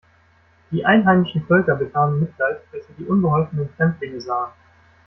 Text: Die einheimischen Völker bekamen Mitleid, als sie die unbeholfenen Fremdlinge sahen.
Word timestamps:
Die 0.71 0.83
einheimischen 0.83 1.45
Völker 1.45 1.75
bekamen 1.75 2.21
Mitleid, 2.21 2.61
als 2.73 2.87
sie 2.87 2.93
die 2.93 3.05
unbeholfenen 3.05 3.69
Fremdlinge 3.77 4.19
sahen. 4.19 4.49